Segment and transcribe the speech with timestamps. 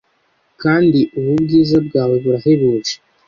[0.61, 2.93] kandi ubu bwiza bwawe burahebuje